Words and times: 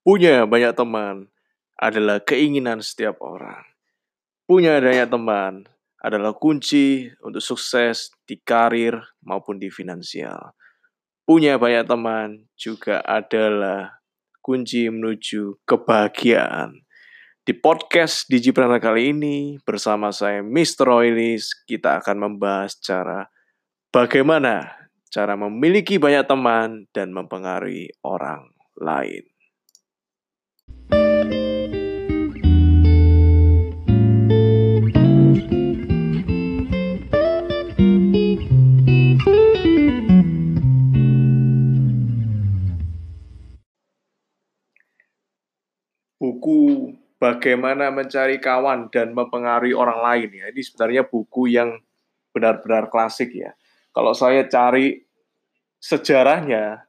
Punya 0.00 0.48
banyak 0.48 0.72
teman 0.72 1.28
adalah 1.76 2.24
keinginan 2.24 2.80
setiap 2.80 3.20
orang. 3.20 3.60
Punya 4.48 4.80
banyak 4.80 5.12
teman 5.12 5.68
adalah 6.00 6.32
kunci 6.32 7.12
untuk 7.20 7.44
sukses 7.44 8.08
di 8.24 8.40
karir 8.40 8.96
maupun 9.20 9.60
di 9.60 9.68
finansial. 9.68 10.56
Punya 11.28 11.60
banyak 11.60 11.84
teman 11.84 12.48
juga 12.56 13.04
adalah 13.04 14.00
kunci 14.40 14.88
menuju 14.88 15.68
kebahagiaan. 15.68 16.80
Di 17.44 17.52
podcast 17.52 18.24
Digipreneur 18.24 18.80
kali 18.80 19.12
ini 19.12 19.60
bersama 19.60 20.16
saya 20.16 20.40
Mr. 20.40 20.88
Oilis 20.96 21.52
kita 21.68 22.00
akan 22.00 22.16
membahas 22.24 22.72
cara 22.80 23.28
bagaimana 23.92 24.80
cara 25.12 25.36
memiliki 25.36 26.00
banyak 26.00 26.24
teman 26.24 26.88
dan 26.96 27.12
mempengaruhi 27.12 27.92
orang 28.00 28.48
lain. 28.80 29.28
Buku 46.20 46.92
Bagaimana 47.20 47.92
Mencari 47.92 48.40
Kawan 48.40 48.88
dan 48.88 49.12
Mempengaruhi 49.12 49.76
Orang 49.76 50.00
Lain 50.00 50.32
ya. 50.32 50.48
Ini 50.48 50.60
sebenarnya 50.64 51.04
buku 51.04 51.52
yang 51.52 51.76
benar-benar 52.32 52.88
klasik 52.88 53.36
ya. 53.36 53.52
Kalau 53.92 54.16
saya 54.16 54.48
cari 54.48 55.04
sejarahnya, 55.76 56.80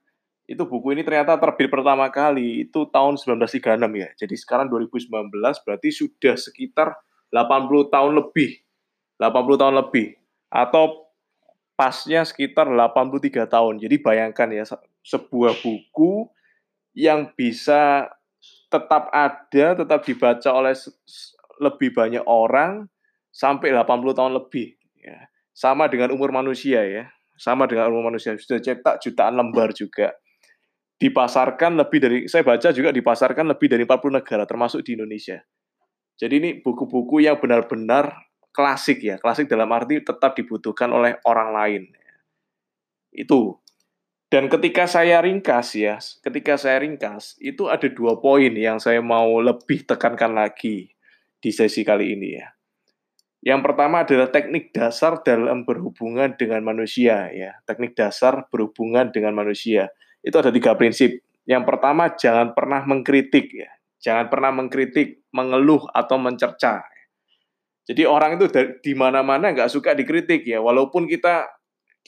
itu 0.47 0.63
buku 0.63 0.95
ini 0.95 1.03
ternyata 1.03 1.35
terbit 1.35 1.67
pertama 1.67 2.07
kali 2.07 2.63
itu 2.67 2.87
tahun 2.87 3.19
1936 3.19 3.75
ya. 3.91 4.09
Jadi 4.15 4.35
sekarang 4.39 4.71
2019 4.71 5.11
berarti 5.67 5.89
sudah 5.91 6.35
sekitar 6.39 6.95
80 7.27 7.91
tahun 7.91 8.11
lebih. 8.23 8.59
80 9.19 9.59
tahun 9.59 9.75
lebih 9.83 10.15
atau 10.47 11.11
pasnya 11.75 12.23
sekitar 12.23 12.71
83 12.71 13.51
tahun. 13.51 13.83
Jadi 13.83 13.95
bayangkan 13.99 14.47
ya 14.47 14.63
sebuah 15.03 15.59
buku 15.59 16.27
yang 16.95 17.31
bisa 17.35 18.11
tetap 18.71 19.11
ada, 19.11 19.65
tetap 19.75 19.99
dibaca 20.07 20.49
oleh 20.55 20.71
lebih 21.59 21.91
banyak 21.91 22.23
orang 22.23 22.87
sampai 23.29 23.75
80 23.75 24.17
tahun 24.17 24.33
lebih. 24.39 24.79
Ya. 25.03 25.27
Sama 25.51 25.91
dengan 25.91 26.15
umur 26.15 26.31
manusia 26.31 26.81
ya, 26.87 27.11
sama 27.35 27.67
dengan 27.67 27.91
umur 27.91 28.09
manusia. 28.09 28.33
Sudah 28.39 28.63
cetak 28.63 29.03
jutaan 29.03 29.35
lembar 29.35 29.75
juga. 29.75 30.15
Dipasarkan 30.95 31.81
lebih 31.81 31.99
dari, 31.99 32.17
saya 32.29 32.45
baca 32.45 32.69
juga 32.71 32.93
dipasarkan 32.93 33.45
lebih 33.51 33.67
dari 33.67 33.83
40 33.83 34.21
negara, 34.21 34.43
termasuk 34.47 34.85
di 34.85 34.95
Indonesia. 34.95 35.41
Jadi 36.15 36.33
ini 36.37 36.49
buku-buku 36.61 37.25
yang 37.25 37.41
benar-benar 37.41 38.13
klasik 38.53 39.01
ya, 39.01 39.17
klasik 39.17 39.49
dalam 39.49 39.65
arti 39.73 40.05
tetap 40.05 40.37
dibutuhkan 40.37 40.93
oleh 40.93 41.17
orang 41.25 41.49
lain. 41.49 41.83
Itu 43.09 43.59
dan 44.31 44.47
ketika 44.47 44.87
saya 44.87 45.19
ringkas 45.19 45.75
ya, 45.75 45.99
ketika 46.23 46.55
saya 46.55 46.79
ringkas, 46.79 47.35
itu 47.43 47.67
ada 47.67 47.91
dua 47.91 48.15
poin 48.23 48.55
yang 48.55 48.79
saya 48.79 49.03
mau 49.03 49.43
lebih 49.43 49.83
tekankan 49.83 50.31
lagi 50.31 50.87
di 51.43 51.51
sesi 51.51 51.83
kali 51.83 52.15
ini 52.15 52.39
ya. 52.39 52.47
Yang 53.43 53.59
pertama 53.67 54.07
adalah 54.07 54.31
teknik 54.31 54.71
dasar 54.71 55.19
dalam 55.25 55.67
berhubungan 55.67 56.31
dengan 56.39 56.63
manusia 56.63 57.27
ya. 57.35 57.59
Teknik 57.67 57.91
dasar 57.97 58.47
berhubungan 58.47 59.11
dengan 59.11 59.35
manusia. 59.35 59.91
Itu 60.23 60.39
ada 60.39 60.53
tiga 60.53 60.79
prinsip. 60.79 61.19
Yang 61.43 61.67
pertama 61.67 62.15
jangan 62.15 62.55
pernah 62.55 62.87
mengkritik 62.87 63.51
ya. 63.51 63.67
Jangan 63.99 64.31
pernah 64.31 64.55
mengkritik, 64.55 65.27
mengeluh 65.35 65.91
atau 65.91 66.15
mencerca. 66.15 66.87
Jadi 67.83 68.07
orang 68.07 68.39
itu 68.39 68.47
di 68.79 68.93
mana-mana 68.95 69.51
nggak 69.51 69.73
suka 69.73 69.91
dikritik 69.91 70.45
ya. 70.47 70.63
Walaupun 70.63 71.09
kita, 71.09 71.49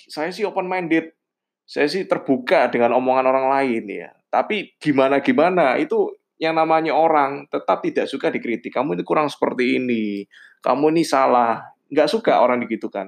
saya 0.07 0.29
sih 0.29 0.45
open 0.45 0.69
minded, 0.69 1.11
saya 1.63 1.87
sih 1.87 2.03
terbuka 2.05 2.67
dengan 2.67 2.95
omongan 2.99 3.25
orang 3.27 3.47
lain 3.49 3.83
ya. 3.87 4.09
Tapi 4.27 4.75
gimana-gimana 4.81 5.79
itu 5.79 6.11
yang 6.41 6.59
namanya 6.59 6.91
orang 6.91 7.47
tetap 7.47 7.79
tidak 7.85 8.05
suka 8.11 8.27
dikritik. 8.27 8.73
Kamu 8.73 8.99
ini 8.99 9.03
kurang 9.05 9.31
seperti 9.31 9.79
ini. 9.79 10.27
Kamu 10.59 10.91
ini 10.91 11.07
salah. 11.07 11.63
Nggak 11.87 12.09
suka 12.11 12.43
orang 12.43 12.59
digitukan. 12.65 13.07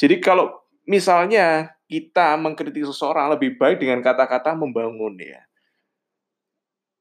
Jadi 0.00 0.16
kalau 0.18 0.50
misalnya 0.88 1.76
kita 1.86 2.34
mengkritik 2.38 2.82
seseorang 2.86 3.30
lebih 3.30 3.54
baik 3.58 3.78
dengan 3.82 4.02
kata-kata 4.02 4.54
membangun 4.58 5.18
ya. 5.22 5.42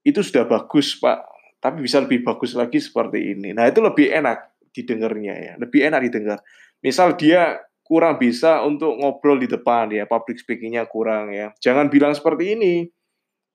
Itu 0.06 0.22
sudah 0.22 0.46
bagus 0.46 0.98
Pak. 0.98 1.26
Tapi 1.60 1.84
bisa 1.84 2.00
lebih 2.00 2.24
bagus 2.24 2.56
lagi 2.56 2.78
seperti 2.80 3.36
ini. 3.36 3.52
Nah 3.52 3.68
itu 3.68 3.82
lebih 3.82 4.14
enak 4.14 4.70
didengarnya 4.72 5.34
ya. 5.36 5.54
Lebih 5.58 5.90
enak 5.90 6.02
didengar. 6.06 6.38
Misal 6.80 7.18
dia 7.20 7.60
kurang 7.90 8.22
bisa 8.22 8.62
untuk 8.62 8.94
ngobrol 9.02 9.42
di 9.42 9.50
depan 9.50 9.90
ya, 9.90 10.06
public 10.06 10.38
speakingnya 10.38 10.86
kurang 10.86 11.34
ya. 11.34 11.50
Jangan 11.58 11.90
bilang 11.90 12.14
seperti 12.14 12.54
ini, 12.54 12.86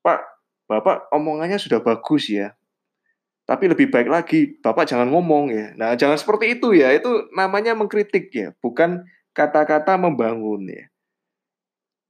Pak, 0.03 0.21
Bapak 0.67 1.07
omongannya 1.15 1.55
sudah 1.55 1.79
bagus 1.79 2.27
ya, 2.27 2.51
tapi 3.47 3.71
lebih 3.71 3.95
baik 3.95 4.11
lagi 4.11 4.59
Bapak 4.59 4.91
jangan 4.91 5.07
ngomong 5.15 5.55
ya. 5.55 5.67
Nah, 5.79 5.95
jangan 5.95 6.19
seperti 6.19 6.59
itu 6.59 6.75
ya, 6.75 6.91
itu 6.91 7.31
namanya 7.31 7.79
mengkritik 7.79 8.35
ya, 8.35 8.51
bukan 8.59 9.07
kata-kata 9.31 9.95
membangun 9.95 10.67
ya. 10.67 10.91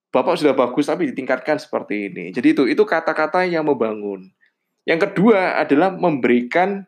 Bapak 0.08 0.40
sudah 0.40 0.56
bagus 0.56 0.86
tapi 0.88 1.10
ditingkatkan 1.10 1.58
seperti 1.58 2.08
ini. 2.08 2.30
Jadi 2.30 2.54
itu 2.54 2.64
itu 2.70 2.82
kata-kata 2.86 3.44
yang 3.50 3.66
membangun. 3.66 4.30
Yang 4.86 5.10
kedua 5.10 5.58
adalah 5.58 5.90
memberikan 5.90 6.86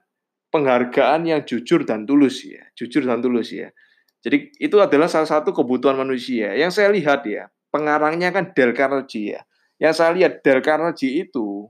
penghargaan 0.54 1.26
yang 1.26 1.42
jujur 1.42 1.82
dan 1.82 2.06
tulus 2.06 2.46
ya, 2.46 2.62
jujur 2.78 3.02
dan 3.02 3.20
tulus 3.20 3.50
ya. 3.50 3.74
Jadi 4.24 4.56
itu 4.58 4.76
adalah 4.80 5.06
salah 5.06 5.28
satu 5.28 5.52
kebutuhan 5.52 5.98
manusia. 5.98 6.54
Yang 6.56 6.80
saya 6.80 6.88
lihat 6.92 7.24
ya, 7.28 7.50
pengarangnya 7.68 8.32
kan 8.32 8.50
Dale 8.56 8.72
Carnegie 8.72 9.36
ya. 9.36 9.40
Yang 9.76 9.94
saya 10.00 10.10
lihat 10.16 10.40
Dale 10.40 10.62
Carnegie 10.64 11.24
itu 11.26 11.68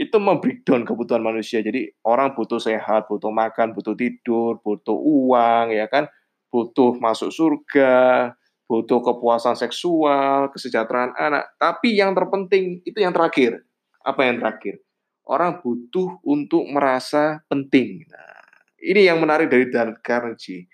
itu 0.00 0.16
membreakdown 0.16 0.88
kebutuhan 0.88 1.20
manusia. 1.20 1.60
Jadi 1.60 1.92
orang 2.08 2.32
butuh 2.32 2.56
sehat, 2.56 3.04
butuh 3.04 3.28
makan, 3.28 3.76
butuh 3.76 3.92
tidur, 3.92 4.56
butuh 4.64 4.96
uang, 4.96 5.76
ya 5.76 5.84
kan, 5.92 6.08
butuh 6.48 6.96
masuk 6.96 7.28
surga, 7.28 8.32
butuh 8.64 9.04
kepuasan 9.04 9.60
seksual, 9.60 10.48
kesejahteraan 10.56 11.12
anak. 11.20 11.52
Tapi 11.60 12.00
yang 12.00 12.16
terpenting 12.16 12.80
itu 12.88 12.96
yang 12.96 13.12
terakhir. 13.12 13.60
Apa 14.00 14.24
yang 14.24 14.40
terakhir? 14.40 14.80
Orang 15.28 15.60
butuh 15.60 16.16
untuk 16.24 16.64
merasa 16.72 17.44
penting. 17.52 18.08
Nah, 18.08 18.40
ini 18.80 19.04
yang 19.04 19.20
menarik 19.20 19.52
dari 19.52 19.68
Dale 19.68 20.00
Carnegie 20.00 20.64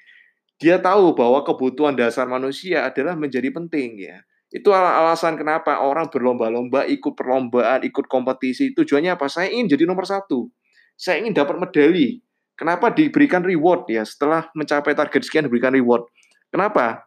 dia 0.56 0.80
tahu 0.80 1.12
bahwa 1.12 1.44
kebutuhan 1.44 1.92
dasar 1.92 2.24
manusia 2.24 2.88
adalah 2.88 3.12
menjadi 3.12 3.52
penting 3.52 4.00
ya. 4.00 4.24
Itu 4.48 4.72
alasan 4.72 5.36
kenapa 5.36 5.84
orang 5.84 6.08
berlomba-lomba, 6.08 6.88
ikut 6.88 7.12
perlombaan, 7.12 7.84
ikut 7.84 8.06
kompetisi. 8.08 8.72
Tujuannya 8.72 9.18
apa? 9.18 9.28
Saya 9.28 9.52
ingin 9.52 9.76
jadi 9.76 9.84
nomor 9.84 10.08
satu. 10.08 10.48
Saya 10.96 11.20
ingin 11.20 11.36
dapat 11.36 11.60
medali. 11.60 12.24
Kenapa 12.56 12.88
diberikan 12.88 13.44
reward 13.44 13.84
ya? 13.90 14.00
Setelah 14.06 14.48
mencapai 14.56 14.96
target 14.96 15.28
sekian 15.28 15.44
diberikan 15.44 15.76
reward. 15.76 16.08
Kenapa? 16.48 17.04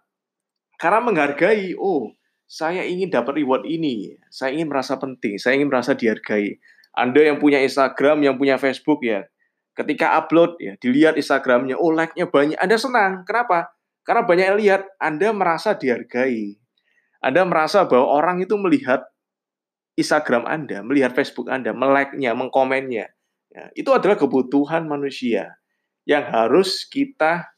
Karena 0.77 1.01
menghargai. 1.01 1.73
Oh, 1.73 2.13
saya 2.45 2.85
ingin 2.85 3.09
dapat 3.09 3.41
reward 3.41 3.65
ini. 3.65 4.13
Saya 4.29 4.53
ingin 4.53 4.69
merasa 4.69 5.01
penting. 5.01 5.41
Saya 5.41 5.57
ingin 5.57 5.73
merasa 5.73 5.97
dihargai. 5.97 6.61
Anda 6.93 7.33
yang 7.33 7.41
punya 7.41 7.63
Instagram, 7.65 8.21
yang 8.21 8.35
punya 8.37 8.59
Facebook 8.61 9.01
ya, 9.01 9.25
ketika 9.79 10.19
upload 10.19 10.59
ya 10.59 10.75
dilihat 10.83 11.15
Instagramnya, 11.15 11.79
oh 11.79 11.95
like-nya 11.95 12.27
banyak, 12.27 12.59
Anda 12.59 12.75
senang. 12.75 13.23
Kenapa? 13.23 13.71
Karena 14.03 14.27
banyak 14.27 14.45
yang 14.51 14.59
lihat, 14.59 14.81
Anda 14.99 15.31
merasa 15.31 15.77
dihargai. 15.79 16.59
Anda 17.23 17.47
merasa 17.47 17.87
bahwa 17.87 18.07
orang 18.11 18.43
itu 18.43 18.59
melihat 18.59 19.07
Instagram 19.99 20.47
Anda, 20.47 20.79
melihat 20.83 21.11
Facebook 21.15 21.51
Anda, 21.51 21.75
melike-nya, 21.75 22.31
mengkomennya. 22.35 23.11
Ya, 23.49 23.63
itu 23.75 23.89
adalah 23.91 24.15
kebutuhan 24.15 24.87
manusia 24.87 25.59
yang 26.07 26.23
harus 26.27 26.87
kita 26.87 27.51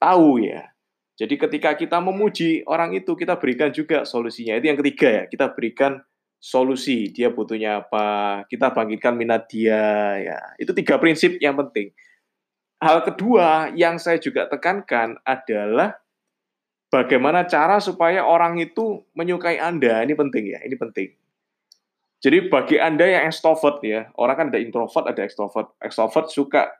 tahu 0.00 0.40
ya. 0.40 0.70
Jadi 1.16 1.40
ketika 1.40 1.72
kita 1.76 1.96
memuji 2.00 2.64
orang 2.68 2.92
itu, 2.92 3.16
kita 3.16 3.40
berikan 3.40 3.72
juga 3.72 4.04
solusinya. 4.04 4.56
Itu 4.56 4.68
yang 4.68 4.78
ketiga 4.80 5.08
ya, 5.08 5.22
kita 5.28 5.52
berikan 5.56 6.00
solusi 6.46 7.10
dia 7.10 7.34
butuhnya 7.34 7.82
apa 7.82 8.06
kita 8.46 8.70
bangkitkan 8.70 9.18
minat 9.18 9.50
dia 9.50 9.82
ya. 10.22 10.38
Itu 10.62 10.70
tiga 10.70 11.02
prinsip 11.02 11.42
yang 11.42 11.58
penting. 11.58 11.90
Hal 12.78 13.02
kedua 13.02 13.74
yang 13.74 13.98
saya 13.98 14.22
juga 14.22 14.46
tekankan 14.46 15.18
adalah 15.26 15.98
bagaimana 16.86 17.50
cara 17.50 17.82
supaya 17.82 18.22
orang 18.22 18.62
itu 18.62 19.02
menyukai 19.18 19.58
anda. 19.58 20.06
Ini 20.06 20.14
penting 20.14 20.44
ya 20.54 20.62
ini 20.62 20.78
penting. 20.78 21.10
Jadi 22.22 22.46
bagi 22.46 22.78
anda 22.78 23.02
yang 23.10 23.26
extrovert 23.26 23.82
ya 23.82 24.14
orang 24.14 24.36
kan 24.38 24.46
ada 24.54 24.62
introvert 24.62 25.10
ada 25.10 25.26
extrovert. 25.26 25.74
Extrovert 25.82 26.30
suka 26.30 26.70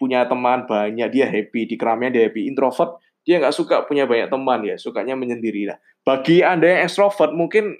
punya 0.00 0.24
teman 0.24 0.64
banyak 0.64 1.12
dia 1.12 1.28
happy. 1.28 1.68
Di 1.68 1.76
keramaian 1.76 2.08
dia 2.08 2.24
happy. 2.24 2.48
Introvert 2.48 2.96
dia 3.28 3.36
nggak 3.36 3.52
suka 3.52 3.84
punya 3.84 4.08
banyak 4.08 4.32
teman 4.32 4.64
ya 4.64 4.80
sukanya 4.80 5.12
menyendiri 5.12 5.68
lah 5.68 5.76
bagi 6.08 6.40
anda 6.40 6.64
yang 6.64 6.88
extrovert 6.88 7.36
mungkin 7.36 7.76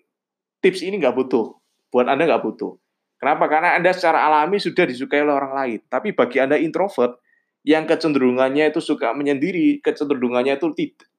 tips 0.60 0.84
ini 0.84 1.00
nggak 1.00 1.16
butuh. 1.16 1.56
Buat 1.90 2.06
Anda 2.06 2.28
nggak 2.30 2.44
butuh. 2.44 2.76
Kenapa? 3.20 3.50
Karena 3.52 3.76
Anda 3.76 3.92
secara 3.92 4.24
alami 4.24 4.56
sudah 4.56 4.88
disukai 4.88 5.20
oleh 5.20 5.36
orang 5.36 5.52
lain. 5.52 5.80
Tapi 5.88 6.16
bagi 6.16 6.40
Anda 6.40 6.56
introvert, 6.56 7.20
yang 7.60 7.84
kecenderungannya 7.84 8.72
itu 8.72 8.80
suka 8.80 9.12
menyendiri, 9.12 9.84
kecenderungannya 9.84 10.56
itu 10.56 10.72
tidak 10.72 11.10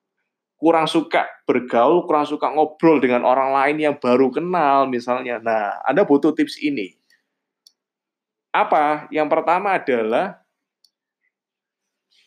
kurang 0.62 0.86
suka 0.86 1.26
bergaul, 1.50 2.06
kurang 2.06 2.30
suka 2.30 2.54
ngobrol 2.54 3.02
dengan 3.02 3.26
orang 3.26 3.50
lain 3.50 3.82
yang 3.82 3.96
baru 3.98 4.30
kenal 4.30 4.86
misalnya. 4.86 5.42
Nah, 5.42 5.82
Anda 5.86 6.06
butuh 6.06 6.38
tips 6.38 6.62
ini. 6.62 6.94
Apa? 8.54 9.10
Yang 9.10 9.28
pertama 9.34 9.78
adalah 9.78 10.42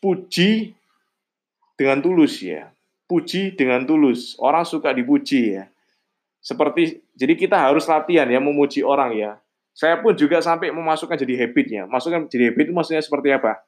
puji 0.03 0.75
dengan 1.79 2.03
tulus 2.03 2.43
ya. 2.43 2.75
Puji 3.07 3.55
dengan 3.55 3.87
tulus. 3.87 4.35
Orang 4.43 4.67
suka 4.67 4.91
dipuji 4.91 5.55
ya. 5.55 5.71
Seperti 6.45 7.01
jadi 7.17 7.33
kita 7.41 7.57
harus 7.57 7.89
latihan 7.89 8.29
ya 8.29 8.37
memuji 8.37 8.85
orang 8.85 9.17
ya 9.17 9.41
saya 9.75 9.99
pun 9.99 10.15
juga 10.15 10.39
sampai 10.39 10.71
memasukkan 10.71 11.19
jadi 11.19 11.35
habitnya. 11.45 11.83
Masukkan 11.91 12.31
jadi 12.31 12.55
habit 12.55 12.71
itu 12.71 12.73
maksudnya 12.73 13.03
seperti 13.03 13.35
apa? 13.35 13.59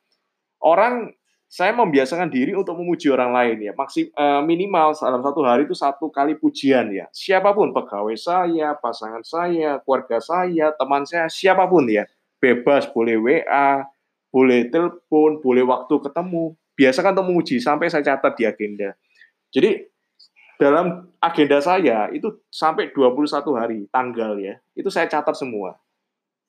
Orang 0.62 1.10
saya 1.50 1.74
membiasakan 1.74 2.30
diri 2.30 2.54
untuk 2.54 2.78
memuji 2.78 3.10
orang 3.10 3.34
lain 3.34 3.58
ya. 3.58 3.72
Maksim, 3.74 4.14
uh, 4.14 4.38
minimal 4.46 4.94
dalam 4.94 5.18
satu 5.18 5.42
hari 5.42 5.66
itu 5.66 5.74
satu 5.74 6.06
kali 6.14 6.38
pujian 6.38 6.94
ya. 6.94 7.10
Siapa 7.10 7.50
pun 7.50 7.74
pegawai 7.74 8.14
saya, 8.14 8.78
pasangan 8.78 9.26
saya, 9.26 9.82
keluarga 9.82 10.22
saya, 10.22 10.70
teman 10.78 11.02
saya, 11.02 11.26
siapa 11.26 11.66
pun 11.66 11.90
ya. 11.90 12.06
Bebas 12.38 12.86
boleh 12.94 13.18
WA, 13.18 13.82
boleh 14.30 14.70
telepon, 14.70 15.42
boleh 15.42 15.66
waktu 15.66 15.94
ketemu. 16.06 16.54
Biasakan 16.78 17.18
untuk 17.18 17.26
memuji 17.34 17.58
sampai 17.58 17.90
saya 17.90 18.06
catat 18.06 18.38
di 18.38 18.46
agenda. 18.46 18.94
Jadi 19.50 19.90
dalam 20.56 21.08
agenda 21.20 21.60
saya 21.60 22.08
itu 22.12 22.40
sampai 22.48 22.92
21 22.92 23.42
hari 23.56 23.78
tanggal 23.92 24.36
ya. 24.40 24.56
Itu 24.72 24.88
saya 24.88 25.08
catat 25.08 25.36
semua 25.36 25.76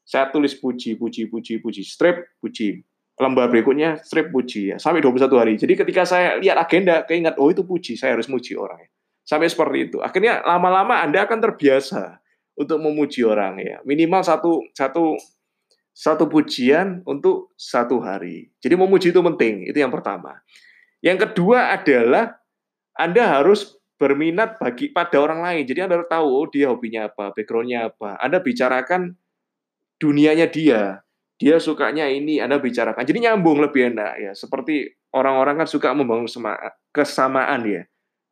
saya 0.07 0.31
tulis 0.31 0.55
puji, 0.55 0.95
puji, 0.95 1.27
puji, 1.27 1.59
puji, 1.59 1.83
strip, 1.83 2.31
puji. 2.39 2.79
Lembar 3.19 3.51
berikutnya 3.51 3.99
strip 3.99 4.31
puji 4.31 4.71
ya, 4.71 4.77
sampai 4.79 5.03
21 5.03 5.27
hari. 5.35 5.53
Jadi 5.59 5.73
ketika 5.75 6.07
saya 6.07 6.39
lihat 6.39 6.55
agenda, 6.55 7.03
keingat, 7.03 7.35
oh 7.35 7.51
itu 7.51 7.67
puji, 7.67 7.99
saya 7.99 8.15
harus 8.15 8.31
muji 8.31 8.55
orang. 8.55 8.79
Ya. 8.79 8.89
Sampai 9.27 9.51
seperti 9.51 9.91
itu. 9.91 9.97
Akhirnya 9.99 10.39
lama-lama 10.47 11.03
Anda 11.03 11.27
akan 11.27 11.43
terbiasa 11.43 12.23
untuk 12.55 12.79
memuji 12.79 13.27
orang 13.27 13.59
ya. 13.59 13.77
Minimal 13.83 14.23
satu 14.23 14.63
satu 14.71 15.19
satu 15.91 16.29
pujian 16.29 17.03
untuk 17.03 17.51
satu 17.57 17.99
hari. 17.99 18.53
Jadi 18.63 18.77
memuji 18.79 19.09
itu 19.11 19.19
penting, 19.19 19.67
itu 19.67 19.75
yang 19.75 19.91
pertama. 19.91 20.39
Yang 21.01 21.27
kedua 21.27 21.73
adalah 21.73 22.37
Anda 22.95 23.27
harus 23.27 23.76
berminat 23.97 24.61
bagi 24.61 24.93
pada 24.93 25.17
orang 25.17 25.41
lain. 25.41 25.63
Jadi 25.65 25.79
Anda 25.85 26.05
tahu 26.05 26.27
oh, 26.29 26.47
dia 26.47 26.69
hobinya 26.69 27.09
apa, 27.09 27.33
backgroundnya 27.33 27.91
apa. 27.93 28.17
Anda 28.21 28.39
bicarakan 28.39 29.17
dunianya 29.97 30.47
dia. 30.47 31.01
Dia 31.37 31.61
sukanya 31.61 32.09
ini, 32.09 32.41
Anda 32.41 32.57
bicarakan. 32.57 33.05
Jadi 33.05 33.29
nyambung 33.29 33.61
lebih 33.61 33.93
enak 33.93 34.13
ya. 34.17 34.31
Seperti 34.33 34.89
orang-orang 35.13 35.61
kan 35.61 35.67
suka 35.69 35.93
membangun 35.93 36.25
kesamaan 36.89 37.61
ya. 37.65 37.83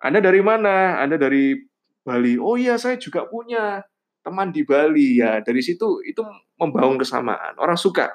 Anda 0.02 0.22
dari 0.22 0.42
mana? 0.42 1.02
Anda 1.02 1.18
dari 1.18 1.58
Bali. 2.06 2.38
Oh 2.38 2.58
iya, 2.58 2.78
saya 2.78 2.98
juga 2.98 3.26
punya 3.26 3.82
teman 4.26 4.50
di 4.50 4.66
Bali 4.66 5.22
ya. 5.22 5.42
Dari 5.42 5.62
situ 5.62 6.02
itu 6.06 6.22
membangun 6.58 6.98
kesamaan. 6.98 7.58
Orang 7.62 7.78
suka 7.78 8.10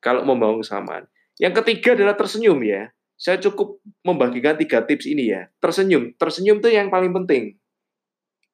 kalau 0.00 0.24
membangun 0.24 0.64
kesamaan. 0.64 1.04
Yang 1.40 1.64
ketiga 1.64 1.96
adalah 1.96 2.16
tersenyum 2.16 2.60
ya. 2.64 2.92
Saya 3.20 3.36
cukup 3.36 3.84
membagikan 4.00 4.56
tiga 4.56 4.80
tips 4.80 5.04
ini 5.04 5.28
ya. 5.28 5.52
Tersenyum. 5.60 6.16
Tersenyum 6.16 6.64
itu 6.64 6.72
yang 6.72 6.88
paling 6.88 7.12
penting. 7.12 7.60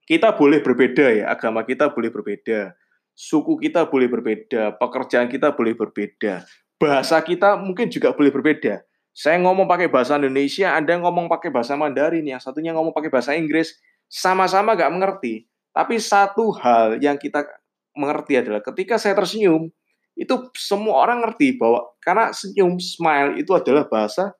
Kita 0.03 0.35
boleh 0.35 0.59
berbeda 0.59 1.07
ya, 1.15 1.31
agama 1.31 1.63
kita 1.63 1.95
boleh 1.95 2.11
berbeda 2.11 2.75
suku 3.17 3.57
kita 3.57 3.89
boleh 3.89 4.13
berbeda, 4.13 4.77
pekerjaan 4.77 5.33
kita 5.33 5.57
boleh 5.57 5.73
berbeda, 5.73 6.45
bahasa 6.77 7.17
kita 7.25 7.57
mungkin 7.57 7.89
juga 7.89 8.13
boleh 8.13 8.29
berbeda. 8.29 8.85
Saya 9.17 9.41
ngomong 9.41 9.65
pakai 9.65 9.89
bahasa 9.89 10.21
Indonesia, 10.21 10.77
Anda 10.77 11.01
ngomong 11.01 11.33
pakai 11.33 11.49
bahasa 11.49 11.73
Mandarin, 11.73 12.29
yang 12.29 12.37
satunya 12.37 12.77
ngomong 12.77 12.93
pakai 12.93 13.09
bahasa 13.09 13.33
Inggris, 13.33 13.73
sama-sama 14.13 14.77
nggak 14.77 14.93
mengerti. 14.93 15.49
Tapi 15.73 15.97
satu 15.97 16.53
hal 16.61 17.01
yang 17.01 17.17
kita 17.17 17.49
mengerti 17.97 18.37
adalah 18.37 18.61
ketika 18.61 19.01
saya 19.01 19.17
tersenyum, 19.17 19.73
itu 20.13 20.37
semua 20.53 21.01
orang 21.01 21.25
ngerti 21.25 21.57
bahwa 21.57 21.89
karena 22.05 22.29
senyum, 22.37 22.77
smile 22.77 23.41
itu 23.41 23.57
adalah 23.57 23.89
bahasa 23.89 24.37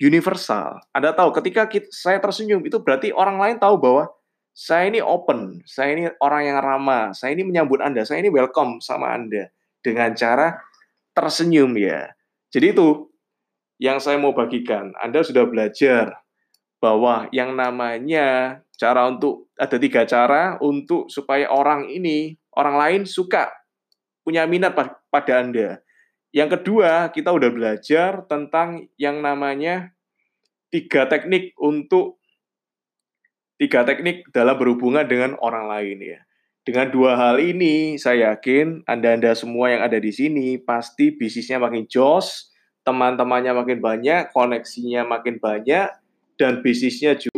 universal. 0.00 0.80
Anda 0.92 1.16
tahu 1.16 1.32
ketika 1.40 1.68
kita, 1.68 1.88
saya 1.88 2.18
tersenyum 2.20 2.64
itu 2.64 2.80
berarti 2.80 3.12
orang 3.12 3.40
lain 3.40 3.56
tahu 3.56 3.80
bahwa 3.80 4.04
saya 4.56 4.88
ini 4.88 5.04
open, 5.04 5.60
saya 5.68 5.92
ini 5.92 6.04
orang 6.20 6.42
yang 6.48 6.58
ramah, 6.64 7.12
saya 7.12 7.36
ini 7.36 7.44
menyambut 7.44 7.84
Anda, 7.84 8.08
saya 8.08 8.24
ini 8.24 8.32
welcome 8.32 8.80
sama 8.80 9.12
Anda 9.12 9.52
dengan 9.84 10.16
cara 10.16 10.56
tersenyum 11.12 11.76
ya. 11.76 12.08
Jadi 12.52 12.72
itu 12.72 13.12
yang 13.76 14.00
saya 14.00 14.16
mau 14.16 14.32
bagikan. 14.32 14.96
Anda 14.96 15.20
sudah 15.20 15.44
belajar 15.44 16.24
bahwa 16.80 17.28
yang 17.32 17.56
namanya 17.56 18.60
cara 18.76 19.08
untuk 19.08 19.48
ada 19.56 19.76
tiga 19.80 20.04
cara 20.04 20.60
untuk 20.60 21.08
supaya 21.08 21.48
orang 21.48 21.88
ini 21.88 22.36
orang 22.56 22.76
lain 22.76 23.02
suka 23.08 23.48
punya 24.24 24.44
minat 24.48 24.76
pada 25.08 25.32
Anda. 25.40 25.80
Yang 26.36 26.60
kedua, 26.60 27.08
kita 27.16 27.32
udah 27.32 27.48
belajar 27.48 28.28
tentang 28.28 28.92
yang 29.00 29.24
namanya 29.24 29.96
tiga 30.68 31.08
teknik 31.08 31.56
untuk 31.56 32.20
tiga 33.56 33.88
teknik 33.88 34.28
dalam 34.36 34.60
berhubungan 34.60 35.08
dengan 35.08 35.40
orang 35.40 35.64
lain 35.64 35.96
ya. 36.04 36.20
Dengan 36.60 36.92
dua 36.92 37.16
hal 37.16 37.40
ini, 37.40 37.96
saya 37.96 38.36
yakin 38.36 38.84
Anda-Anda 38.84 39.32
semua 39.32 39.72
yang 39.72 39.80
ada 39.80 39.96
di 39.96 40.12
sini 40.12 40.60
pasti 40.60 41.08
bisnisnya 41.08 41.56
makin 41.56 41.88
jos, 41.88 42.52
teman-temannya 42.84 43.56
makin 43.56 43.80
banyak, 43.80 44.28
koneksinya 44.36 45.08
makin 45.08 45.40
banyak, 45.40 45.88
dan 46.36 46.60
bisnisnya 46.60 47.16
juga 47.16 47.35